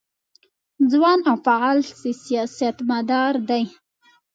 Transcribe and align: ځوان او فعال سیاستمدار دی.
ځوان 0.91 1.19
او 1.29 1.35
فعال 1.45 1.77
سیاستمدار 2.25 3.33
دی. 3.49 3.63